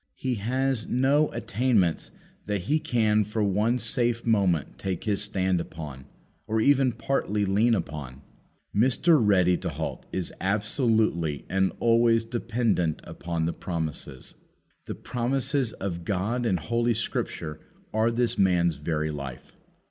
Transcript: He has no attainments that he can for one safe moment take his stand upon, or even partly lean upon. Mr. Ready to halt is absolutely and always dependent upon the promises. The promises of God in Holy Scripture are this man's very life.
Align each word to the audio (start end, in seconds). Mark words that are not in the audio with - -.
He 0.15 0.33
has 0.41 0.87
no 0.87 1.29
attainments 1.31 2.09
that 2.47 2.61
he 2.61 2.79
can 2.79 3.23
for 3.23 3.43
one 3.43 3.77
safe 3.77 4.25
moment 4.25 4.79
take 4.79 5.03
his 5.03 5.21
stand 5.21 5.61
upon, 5.61 6.05
or 6.47 6.59
even 6.59 6.91
partly 6.91 7.45
lean 7.45 7.75
upon. 7.75 8.23
Mr. 8.75 9.19
Ready 9.23 9.57
to 9.57 9.69
halt 9.69 10.07
is 10.11 10.33
absolutely 10.41 11.45
and 11.51 11.71
always 11.79 12.23
dependent 12.23 12.99
upon 13.03 13.45
the 13.45 13.53
promises. 13.53 14.33
The 14.87 14.95
promises 14.95 15.71
of 15.73 16.03
God 16.03 16.47
in 16.47 16.57
Holy 16.57 16.95
Scripture 16.95 17.59
are 17.93 18.09
this 18.09 18.39
man's 18.39 18.77
very 18.77 19.11
life. 19.11 19.55